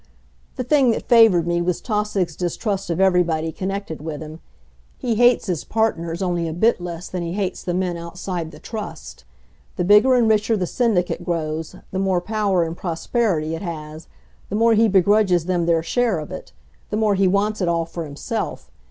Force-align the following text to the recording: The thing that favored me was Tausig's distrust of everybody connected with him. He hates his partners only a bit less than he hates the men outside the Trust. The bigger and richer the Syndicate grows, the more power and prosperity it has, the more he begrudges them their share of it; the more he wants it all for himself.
The 0.55 0.63
thing 0.63 0.89
that 0.89 1.07
favored 1.07 1.45
me 1.45 1.61
was 1.61 1.79
Tausig's 1.79 2.35
distrust 2.35 2.89
of 2.89 2.99
everybody 2.99 3.51
connected 3.51 4.01
with 4.01 4.19
him. 4.19 4.39
He 4.97 5.13
hates 5.13 5.45
his 5.45 5.63
partners 5.63 6.23
only 6.23 6.47
a 6.47 6.53
bit 6.53 6.81
less 6.81 7.07
than 7.07 7.21
he 7.21 7.33
hates 7.33 7.61
the 7.61 7.75
men 7.75 7.97
outside 7.97 8.49
the 8.49 8.57
Trust. 8.57 9.25
The 9.75 9.83
bigger 9.83 10.15
and 10.15 10.27
richer 10.27 10.57
the 10.57 10.65
Syndicate 10.65 11.23
grows, 11.23 11.75
the 11.91 11.99
more 11.99 12.19
power 12.19 12.63
and 12.63 12.75
prosperity 12.75 13.53
it 13.53 13.61
has, 13.61 14.07
the 14.49 14.55
more 14.55 14.73
he 14.73 14.87
begrudges 14.87 15.45
them 15.45 15.67
their 15.67 15.83
share 15.83 16.17
of 16.17 16.31
it; 16.31 16.51
the 16.89 16.97
more 16.97 17.13
he 17.13 17.27
wants 17.27 17.61
it 17.61 17.67
all 17.67 17.85
for 17.85 18.03
himself. 18.03 18.71